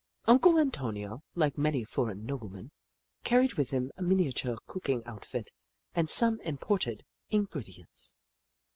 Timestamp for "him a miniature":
3.69-4.57